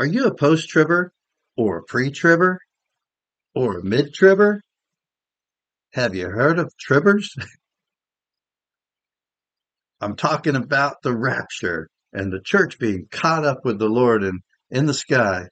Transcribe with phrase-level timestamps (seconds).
[0.00, 1.12] Are you a post tribber
[1.58, 2.60] or a pre tribber
[3.54, 4.62] or a mid tribber?
[5.92, 7.36] Have you heard of tribbers?
[10.00, 14.40] I'm talking about the rapture and the church being caught up with the Lord and
[14.70, 15.48] in the sky.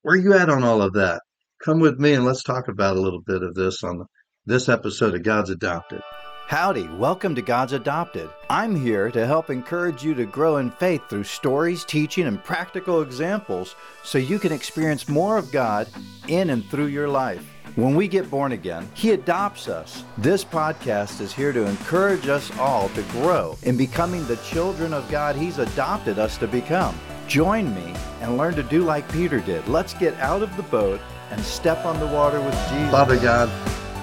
[0.00, 1.20] Where are you at on all of that?
[1.62, 4.06] Come with me and let's talk about a little bit of this on
[4.46, 6.00] this episode of God's Adopted.
[6.48, 8.30] Howdy, welcome to God's Adopted.
[8.48, 13.02] I'm here to help encourage you to grow in faith through stories, teaching, and practical
[13.02, 13.74] examples
[14.04, 15.88] so you can experience more of God
[16.28, 17.44] in and through your life.
[17.74, 20.04] When we get born again, He adopts us.
[20.18, 25.10] This podcast is here to encourage us all to grow in becoming the children of
[25.10, 26.96] God He's adopted us to become.
[27.26, 29.66] Join me and learn to do like Peter did.
[29.66, 31.00] Let's get out of the boat
[31.32, 32.92] and step on the water with Jesus.
[32.92, 33.48] Father God,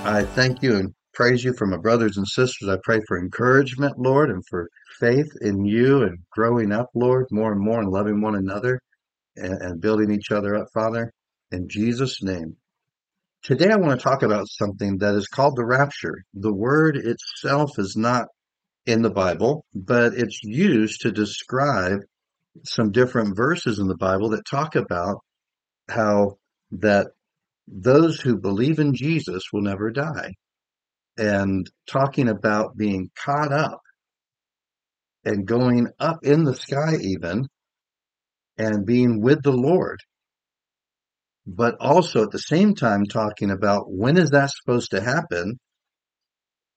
[0.05, 2.69] I thank you and praise you for my brothers and sisters.
[2.69, 4.67] I pray for encouragement, Lord, and for
[4.99, 8.79] faith in you and growing up, Lord, more and more and loving one another
[9.35, 11.11] and, and building each other up, Father,
[11.51, 12.57] in Jesus' name.
[13.43, 16.23] Today I want to talk about something that is called the rapture.
[16.33, 18.27] The word itself is not
[18.85, 21.99] in the Bible, but it's used to describe
[22.63, 25.17] some different verses in the Bible that talk about
[25.89, 26.37] how
[26.71, 27.07] that
[27.67, 30.33] those who believe in Jesus will never die
[31.17, 33.81] and talking about being caught up
[35.25, 37.47] and going up in the sky even
[38.57, 39.99] and being with the Lord.
[41.45, 45.59] But also at the same time talking about when is that supposed to happen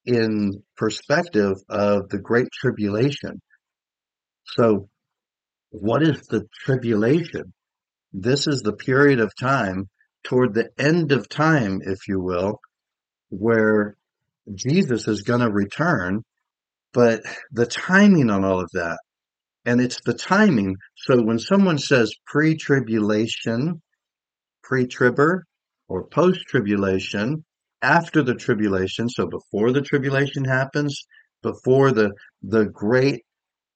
[0.05, 3.41] in perspective of the great tribulation.
[4.45, 4.89] So
[5.71, 7.53] what is the tribulation?
[8.13, 9.89] This is the period of time
[10.25, 12.61] toward the end of time, if you will,
[13.29, 13.97] where
[14.55, 16.23] Jesus is going to return,
[16.93, 18.99] but the timing on all of that,
[19.65, 20.77] and it's the timing.
[20.95, 23.83] So when someone says pre tribulation,
[24.63, 25.45] pre tribber,
[25.89, 27.45] or post tribulation,
[27.83, 31.03] after the tribulation, so before the tribulation happens,
[31.43, 32.13] before the,
[32.43, 33.23] the great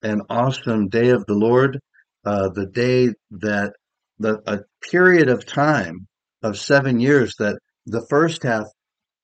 [0.01, 1.79] and awesome day of the Lord,
[2.25, 3.73] uh, the day that
[4.19, 4.59] the, a
[4.89, 6.07] period of time
[6.43, 8.65] of seven years that the first half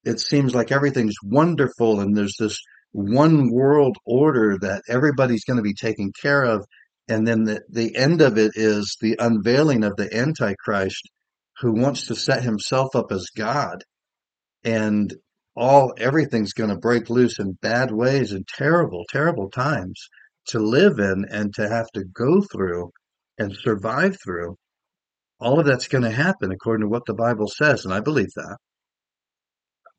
[0.08, 2.62] it seems like everything's wonderful and there's this
[2.94, 6.66] one world order that everybody's going to be taken care of.
[7.10, 11.10] And then the, the end of it is the unveiling of the antichrist
[11.60, 13.84] who wants to set himself up as god.
[14.64, 15.14] And
[15.58, 20.08] all everything's going to break loose in bad ways and terrible terrible times
[20.48, 22.92] to live in and to have to go through
[23.38, 24.56] and survive through.
[25.42, 28.32] All of that's going to happen according to what the bible says and i believe
[28.36, 28.58] that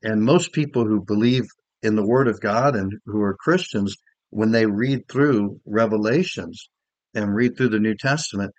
[0.02, 1.44] and most people who believe
[1.82, 3.96] in the Word of God and who are Christians,
[4.30, 6.68] when they read through Revelations
[7.14, 8.52] and read through the New Testament,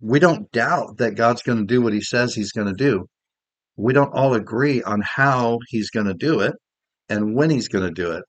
[0.00, 3.06] we don't doubt that God's going to do what He says He's going to do.
[3.76, 6.54] We don't all agree on how He's going to do it
[7.08, 8.24] and when He's going to do it.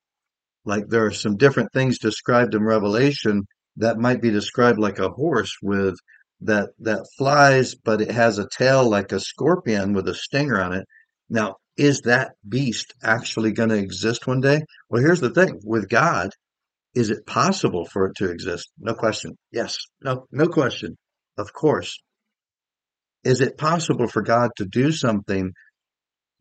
[0.66, 3.44] Like there are some different things described in Revelation
[3.78, 5.96] that might be described like a horse with
[6.42, 10.74] that that flies, but it has a tail like a scorpion with a stinger on
[10.74, 10.86] it.
[11.30, 14.62] Now, is that beast actually going to exist one day?
[14.90, 16.32] Well, here's the thing with God,
[16.96, 18.72] is it possible for it to exist?
[18.80, 19.38] No question.
[19.52, 19.78] Yes.
[20.02, 20.98] No, no question.
[21.38, 22.02] Of course.
[23.24, 25.54] Is it possible for God to do something,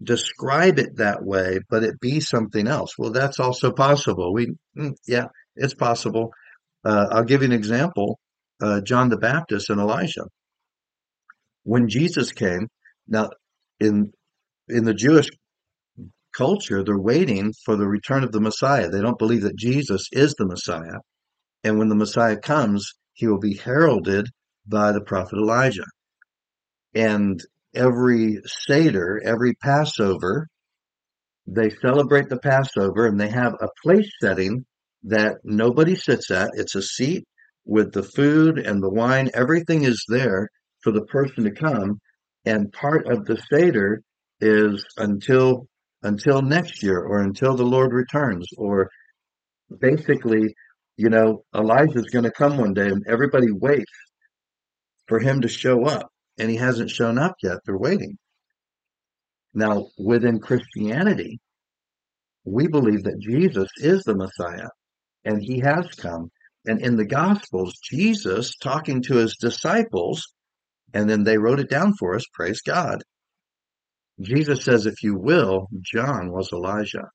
[0.02, 2.94] describe it that way, but it be something else?
[2.96, 4.32] Well, that's also possible.
[4.32, 5.26] We, mm, yeah,
[5.56, 6.32] it's possible.
[6.84, 8.18] Uh, I'll give you an example.
[8.62, 10.24] Uh, John the Baptist and Elijah.
[11.64, 12.68] When Jesus came,
[13.08, 13.30] now
[13.80, 14.12] in
[14.68, 15.28] in the Jewish
[16.36, 18.88] culture, they're waiting for the return of the Messiah.
[18.88, 20.98] They don't believe that Jesus is the Messiah.
[21.64, 24.28] And when the Messiah comes, he will be heralded
[24.66, 25.86] by the prophet Elijah.
[26.94, 27.42] And
[27.74, 30.48] every Seder, every Passover,
[31.46, 34.64] they celebrate the Passover and they have a place setting
[35.04, 36.50] that nobody sits at.
[36.54, 37.24] It's a seat
[37.64, 39.30] with the food and the wine.
[39.34, 40.48] Everything is there
[40.82, 42.00] for the person to come.
[42.44, 44.02] And part of the Seder
[44.40, 45.66] is until
[46.02, 48.90] until next year or until the Lord returns or
[49.80, 50.54] basically
[50.96, 53.92] you know Elijah's going to come one day and everybody waits
[55.08, 57.58] for him to show up and he hasn't shown up yet.
[57.64, 58.18] They're waiting.
[59.54, 61.40] Now within Christianity
[62.44, 64.68] we believe that Jesus is the Messiah
[65.24, 66.30] and he has come.
[66.66, 70.22] And in the gospels Jesus talking to his disciples
[70.92, 73.02] and then they wrote it down for us praise God
[74.20, 77.10] Jesus says, if you will, John was Elijah.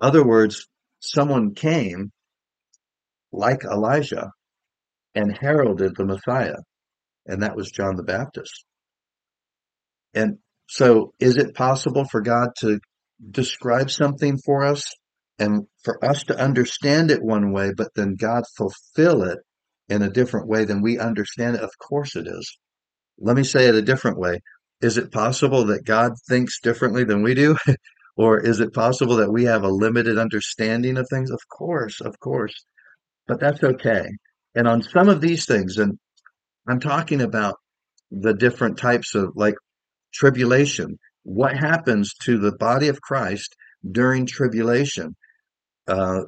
[0.00, 0.66] Other words,
[1.00, 2.12] someone came
[3.32, 4.30] like Elijah
[5.14, 6.56] and heralded the Messiah.
[7.26, 8.64] and that was John the Baptist.
[10.14, 10.38] And
[10.68, 12.80] so, is it possible for God to
[13.30, 14.84] describe something for us
[15.38, 19.38] and for us to understand it one way, but then God fulfill it
[19.88, 21.62] in a different way than we understand it?
[21.62, 22.58] Of course it is.
[23.18, 24.40] Let me say it a different way.
[24.80, 27.56] Is it possible that God thinks differently than we do?
[28.16, 31.30] or is it possible that we have a limited understanding of things?
[31.30, 32.54] Of course, of course.
[33.26, 34.06] But that's okay.
[34.54, 35.98] And on some of these things, and
[36.68, 37.56] I'm talking about
[38.10, 39.54] the different types of like
[40.12, 40.98] tribulation.
[41.22, 43.54] What happens to the body of Christ
[43.88, 45.14] during tribulation?
[45.86, 46.22] Uh,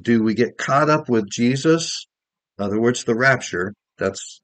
[0.00, 2.06] do we get caught up with Jesus?
[2.58, 3.74] In other words, the rapture.
[3.98, 4.41] That's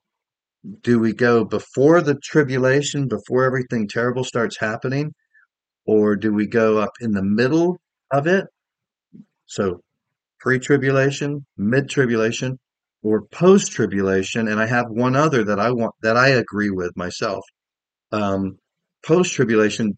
[0.82, 5.12] do we go before the tribulation, before everything terrible starts happening,
[5.87, 7.78] or do we go up in the middle
[8.12, 8.46] of it?
[9.46, 9.81] So
[10.40, 12.58] pre-tribulation, mid-tribulation,
[13.02, 14.49] or post-tribulation.
[14.49, 17.44] And I have one other that I want that I agree with myself.
[18.12, 18.58] Um,
[19.05, 19.96] post-tribulation,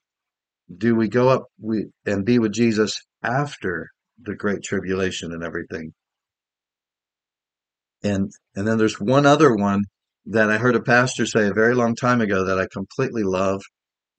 [0.76, 3.88] do we go up we and be with Jesus after
[4.22, 5.92] the great tribulation and everything?
[8.02, 9.84] And and then there's one other one
[10.30, 13.62] that I heard a pastor say a very long time ago that I completely love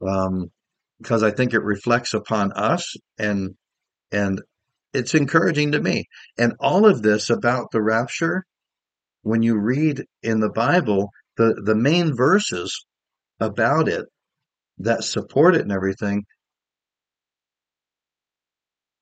[0.05, 0.51] um,
[1.01, 3.55] because I think it reflects upon us and
[4.11, 4.41] and
[4.93, 6.03] it's encouraging to me.
[6.37, 8.43] And all of this about the rapture,
[9.21, 12.85] when you read in the Bible, the the main verses
[13.39, 14.05] about it
[14.79, 16.25] that support it and everything,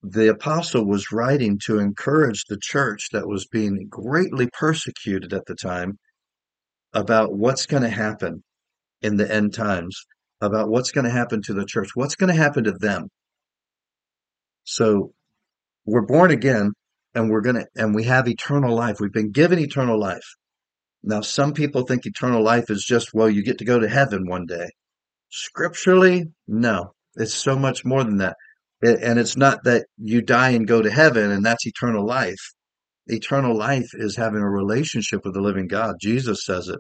[0.03, 5.55] the apostle was writing to encourage the church that was being greatly persecuted at the
[5.55, 5.97] time
[6.93, 8.43] about what's going to happen
[9.01, 10.05] in the end times,
[10.41, 13.09] about what's going to happen to the church, what's going to happen to them.
[14.63, 15.13] So
[15.85, 16.73] we're born again
[17.15, 18.97] and we're going to, and we have eternal life.
[18.99, 20.35] We've been given eternal life.
[21.01, 24.27] Now, some people think eternal life is just, well, you get to go to heaven
[24.27, 24.69] one day.
[25.29, 28.35] Scripturally, no, it's so much more than that.
[28.81, 32.53] And it's not that you die and go to heaven and that's eternal life.
[33.11, 35.95] Eternal life is having a relationship with the living God.
[35.99, 36.79] Jesus says it.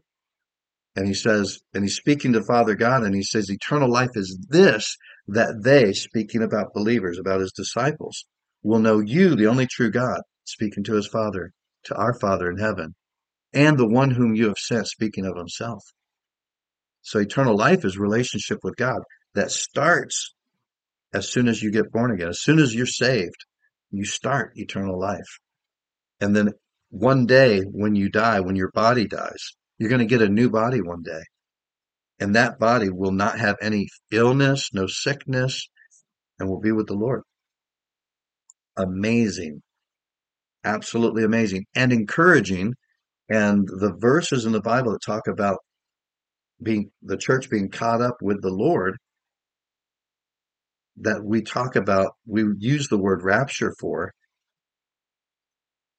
[0.95, 4.37] And he says, and he's speaking to Father God, and he says, eternal life is
[4.49, 4.95] this,
[5.27, 8.25] that they, speaking about believers, about his disciples,
[8.63, 11.51] will know you, the only true God, speaking to his Father,
[11.85, 12.95] to our Father in heaven,
[13.53, 15.83] and the one whom you have sent, speaking of himself.
[17.01, 18.99] So eternal life is relationship with God
[19.35, 20.33] that starts
[21.13, 22.29] as soon as you get born again.
[22.29, 23.45] As soon as you're saved,
[23.89, 25.39] you start eternal life.
[26.21, 26.51] And then
[26.89, 30.49] one day when you die, when your body dies, you're going to get a new
[30.49, 31.21] body one day.
[32.19, 35.69] And that body will not have any illness, no sickness,
[36.37, 37.21] and will be with the Lord.
[38.77, 39.61] Amazing.
[40.63, 42.73] Absolutely amazing and encouraging.
[43.29, 45.59] And the verses in the Bible that talk about
[46.61, 48.97] being the church being caught up with the Lord
[50.97, 54.11] that we talk about, we use the word rapture for,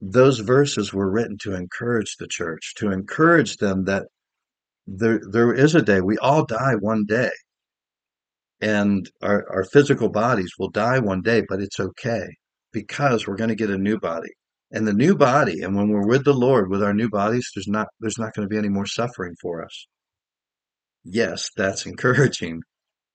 [0.01, 4.07] those verses were written to encourage the church, to encourage them that
[4.87, 7.31] there there is a day we all die one day,
[8.61, 12.27] and our our physical bodies will die one day, but it's okay
[12.73, 14.31] because we're going to get a new body.
[14.73, 17.69] And the new body, and when we're with the Lord with our new bodies, there's
[17.69, 19.87] not there's not going to be any more suffering for us.
[21.05, 22.63] Yes, that's encouraging.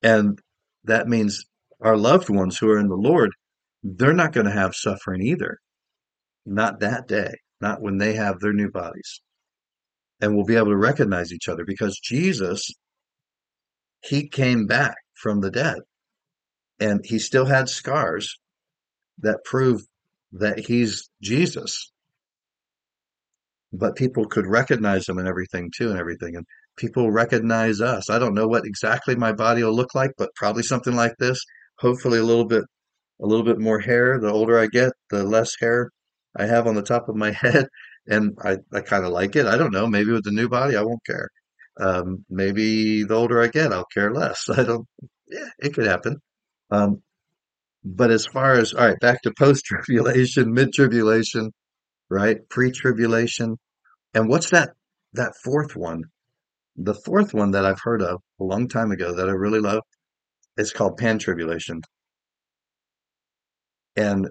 [0.03, 0.39] And
[0.83, 1.45] that means
[1.81, 3.31] our loved ones who are in the Lord,
[3.83, 5.57] they're not going to have suffering either.
[6.45, 9.21] Not that day, not when they have their new bodies.
[10.21, 12.71] And we'll be able to recognize each other because Jesus,
[14.01, 15.79] he came back from the dead
[16.79, 18.37] and he still had scars
[19.19, 19.81] that prove
[20.33, 21.91] that he's Jesus.
[23.73, 26.35] But people could recognize him and everything too, and everything.
[26.35, 26.45] And
[26.77, 28.09] people recognize us.
[28.09, 31.39] I don't know what exactly my body will look like, but probably something like this.
[31.79, 32.63] Hopefully, a little bit,
[33.21, 34.19] a little bit more hair.
[34.19, 35.89] The older I get, the less hair
[36.35, 37.67] I have on the top of my head,
[38.07, 39.45] and I, I kind of like it.
[39.45, 39.87] I don't know.
[39.87, 41.29] Maybe with the new body, I won't care.
[41.79, 44.49] Um, maybe the older I get, I'll care less.
[44.49, 44.87] I don't.
[45.27, 46.17] Yeah, it could happen.
[46.71, 47.01] Um,
[47.83, 51.51] but as far as all right, back to post tribulation, mid tribulation,
[52.09, 52.47] right?
[52.49, 53.57] Pre tribulation,
[54.13, 54.71] and what's that?
[55.13, 56.03] That fourth one,
[56.75, 59.83] the fourth one that I've heard of a long time ago that I really love,
[60.57, 61.81] is called pan tribulation.
[63.95, 64.29] And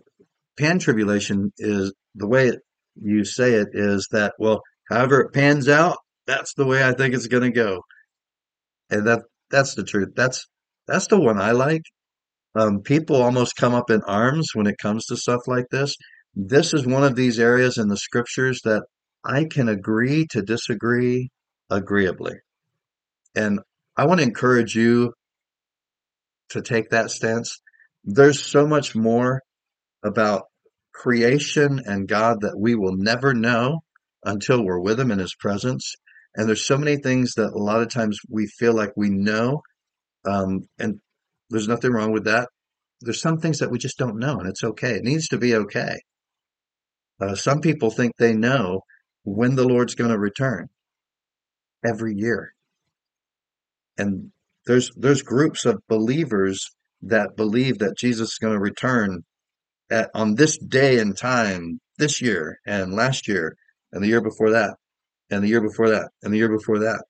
[0.58, 2.60] pan tribulation is the way it,
[3.00, 7.14] you say it is that well however it pans out that's the way i think
[7.14, 7.80] it's going to go
[8.90, 10.46] and that that's the truth that's
[10.86, 11.82] that's the one i like
[12.56, 15.96] um, people almost come up in arms when it comes to stuff like this
[16.34, 18.84] this is one of these areas in the scriptures that
[19.24, 21.30] i can agree to disagree
[21.70, 22.34] agreeably.
[23.34, 23.60] And
[23.96, 25.12] I want to encourage you
[26.50, 27.60] to take that stance.
[28.04, 29.40] There's so much more
[30.04, 30.44] about
[30.92, 33.80] creation and God that we will never know
[34.22, 35.94] until we're with Him in His presence.
[36.36, 39.62] And there's so many things that a lot of times we feel like we know,
[40.24, 41.00] um, and
[41.50, 42.48] there's nothing wrong with that.
[43.00, 44.94] There's some things that we just don't know, and it's okay.
[44.94, 45.98] It needs to be okay.
[47.20, 48.80] Uh, some people think they know
[49.24, 50.68] when the Lord's going to return
[51.84, 52.52] every year.
[53.96, 54.32] And
[54.66, 56.70] there's there's groups of believers
[57.02, 59.24] that believe that Jesus is going to return
[59.94, 63.56] at, on this day and time this year and last year
[63.92, 64.74] and the year before that
[65.30, 67.04] and the year before that and the year before that.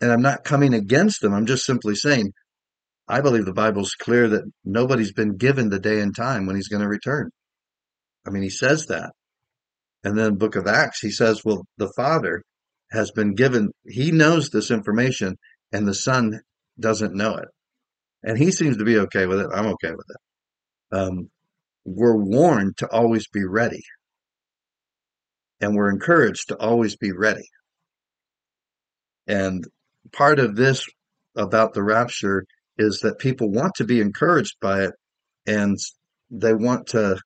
[0.00, 1.32] And I'm not coming against them.
[1.32, 2.32] I'm just simply saying
[3.08, 6.68] I believe the Bible's clear that nobody's been given the day and time when he's
[6.68, 7.30] going to return.
[8.26, 9.12] I mean, he says that.
[10.04, 12.42] And then book of Acts, he says, well, the Father
[12.90, 15.36] has been given, he knows this information
[15.72, 16.40] and the Son
[16.78, 17.48] doesn't know it.
[18.24, 19.48] And he seems to be okay with it.
[19.52, 20.96] I'm okay with it.
[20.96, 21.30] Um,
[21.84, 23.82] we're warned to always be ready.
[25.60, 27.48] And we're encouraged to always be ready.
[29.26, 29.64] And
[30.12, 30.86] part of this
[31.36, 32.44] about the rapture
[32.78, 34.92] is that people want to be encouraged by it
[35.46, 35.78] and
[36.30, 37.18] they want to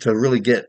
[0.00, 0.66] to really get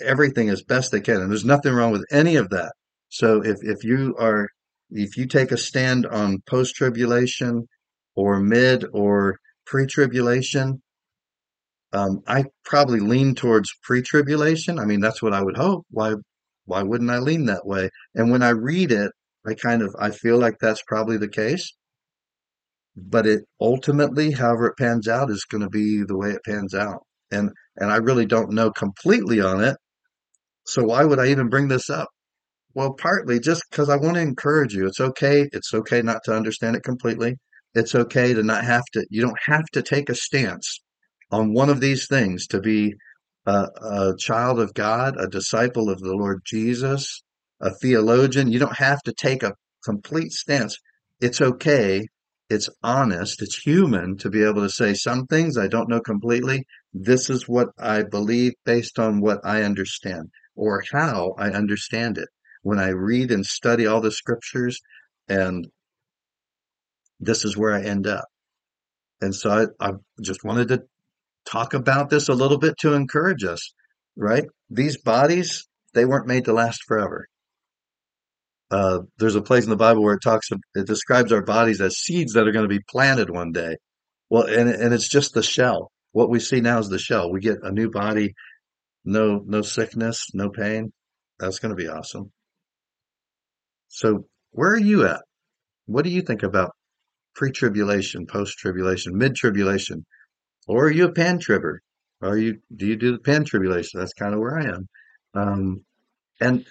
[0.00, 1.20] everything as best they can.
[1.20, 2.72] And there's nothing wrong with any of that.
[3.08, 4.48] So if, if you are
[4.90, 7.66] if you take a stand on post tribulation
[8.14, 10.82] or mid or pre tribulation,
[11.94, 14.78] um, I probably lean towards pre tribulation.
[14.80, 15.86] I mean, that's what I would hope.
[15.90, 16.14] Why
[16.66, 17.88] why wouldn't I lean that way?
[18.14, 19.12] And when I read it,
[19.46, 21.72] I kind of I feel like that's probably the case.
[22.96, 26.74] But it ultimately, however it pans out, is going to be the way it pans
[26.74, 27.02] out.
[27.30, 29.76] And and I really don't know completely on it.
[30.66, 32.08] So why would I even bring this up?
[32.74, 34.86] Well, partly just because I want to encourage you.
[34.86, 35.48] It's okay.
[35.52, 37.36] It's okay not to understand it completely.
[37.74, 40.80] It's okay to not have to, you don't have to take a stance
[41.34, 42.94] on one of these things to be
[43.46, 47.24] a, a child of God, a disciple of the Lord Jesus,
[47.60, 48.52] a theologian.
[48.52, 50.78] You don't have to take a complete stance.
[51.20, 52.06] It's okay.
[52.48, 53.42] It's honest.
[53.42, 56.66] It's human to be able to say some things I don't know completely.
[56.92, 62.28] This is what I believe based on what I understand or how I understand it
[62.62, 64.80] when I read and study all the scriptures,
[65.28, 65.66] and
[67.18, 68.24] this is where I end up.
[69.20, 70.84] And so I, I just wanted to
[71.44, 73.72] talk about this a little bit to encourage us,
[74.16, 74.44] right?
[74.70, 77.26] These bodies, they weren't made to last forever.
[78.70, 81.98] Uh, there's a place in the Bible where it talks, it describes our bodies as
[81.98, 83.76] seeds that are going to be planted one day.
[84.30, 85.92] Well, and, and it's just the shell.
[86.12, 87.30] What we see now is the shell.
[87.30, 88.34] We get a new body,
[89.04, 90.92] no, no sickness, no pain.
[91.38, 92.32] That's going to be awesome.
[93.88, 95.22] So, where are you at?
[95.86, 96.72] What do you think about
[97.34, 100.06] pre tribulation, post tribulation, mid tribulation?
[100.66, 101.80] Or are you a pan tribber?
[102.22, 104.00] Are you do you do the pan tribulation?
[104.00, 104.88] That's kind of where I am.
[105.34, 105.84] Um,
[106.40, 106.66] and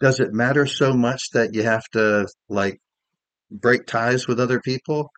[0.00, 2.78] does it matter so much that you have to like
[3.50, 5.10] break ties with other people?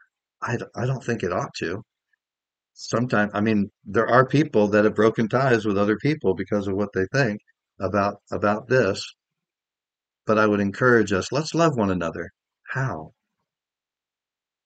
[0.42, 1.82] I, I don't think it ought to.
[2.74, 6.76] Sometimes, I mean, there are people that have broken ties with other people because of
[6.76, 7.40] what they think
[7.80, 9.04] about about this.
[10.26, 12.30] But I would encourage us, let's love one another.
[12.70, 13.12] How?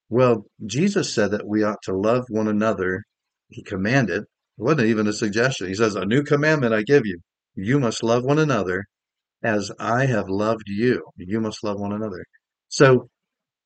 [0.09, 3.05] Well, Jesus said that we ought to love one another.
[3.53, 4.23] He commanded.
[4.23, 4.29] It
[4.63, 5.69] wasn't even a suggestion.
[5.69, 7.21] He says, A new commandment I give you.
[7.55, 8.87] You must love one another
[9.43, 11.05] as I have loved you.
[11.17, 12.25] You must love one another.
[12.69, 13.09] So,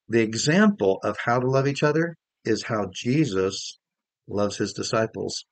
[0.08, 3.78] the example of how to love each other is how Jesus
[4.28, 5.44] loves his disciples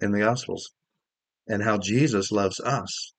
[0.00, 0.70] in the Gospels
[1.46, 3.12] and how Jesus loves us.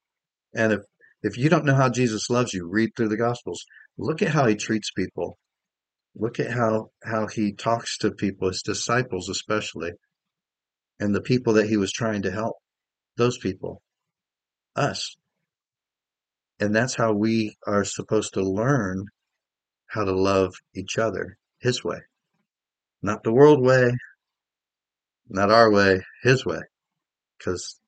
[0.53, 0.81] And if
[1.23, 3.63] if you don't know how Jesus loves you, read through the Gospels.
[3.97, 5.37] Look at how he treats people.
[6.15, 9.91] Look at how, how he talks to people, his disciples especially,
[11.01, 12.57] and the people that he was trying to help.
[13.17, 13.81] Those people.
[14.75, 15.17] Us.
[16.59, 19.07] And that's how we are supposed to learn
[19.87, 21.97] how to love each other his way.
[23.01, 23.91] Not the world way,
[25.27, 26.61] not our way, his way.
[27.37, 27.79] Because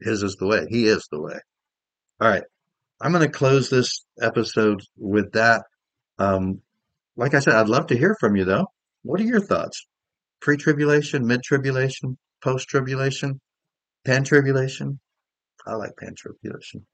[0.00, 0.66] his is the way.
[0.70, 1.38] He is the way.
[2.20, 2.44] All right.
[3.00, 5.64] I'm going to close this episode with that.
[6.18, 6.62] Um,
[7.14, 8.68] like I said, I'd love to hear from you though.
[9.02, 9.86] What are your thoughts?
[10.40, 13.40] Pre tribulation, mid tribulation, post tribulation,
[14.04, 15.00] pan tribulation?
[15.66, 16.86] I like pan tribulation.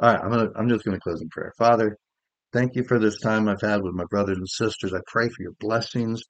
[0.00, 1.52] All right, I'm gonna I'm just gonna close in prayer.
[1.58, 1.96] Father,
[2.52, 4.92] thank you for this time I've had with my brothers and sisters.
[4.94, 6.22] I pray for your blessings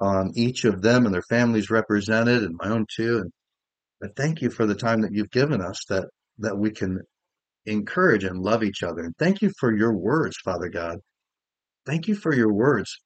[0.00, 3.18] on each of them and their families represented and my own too.
[3.18, 3.32] And
[4.02, 7.00] I thank you for the time that you've given us that that we can
[7.66, 9.02] encourage and love each other.
[9.02, 10.98] And thank you for your words, Father God.
[11.86, 12.98] Thank you for your words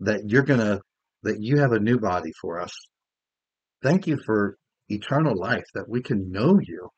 [0.00, 0.80] that you're to,
[1.22, 2.72] that you have a new body for us.
[3.82, 4.56] Thank you for
[4.90, 6.88] eternal life, that we can know you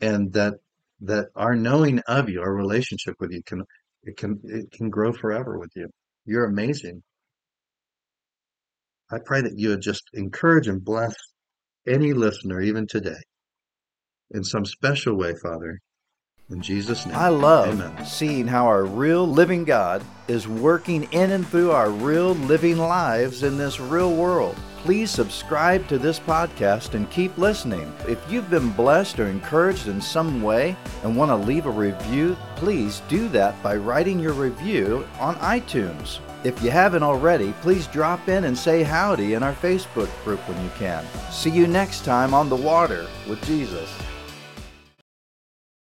[0.00, 0.54] and that,
[1.00, 3.62] that our knowing of you, our relationship with you can,
[4.02, 5.88] it can, it can grow forever with you.
[6.24, 7.02] You're amazing.
[9.10, 11.14] I pray that you would just encourage and bless
[11.86, 13.20] any listener, even today,
[14.32, 15.78] in some special way, Father.
[16.50, 17.16] In Jesus' name.
[17.16, 18.04] I love Amen.
[18.04, 23.42] seeing how our real living God is working in and through our real living lives
[23.42, 24.56] in this real world.
[24.86, 27.92] Please subscribe to this podcast and keep listening.
[28.06, 32.36] If you've been blessed or encouraged in some way and want to leave a review,
[32.54, 36.20] please do that by writing your review on iTunes.
[36.44, 40.62] If you haven't already, please drop in and say howdy in our Facebook group when
[40.62, 41.04] you can.
[41.32, 43.92] See you next time on the water with Jesus.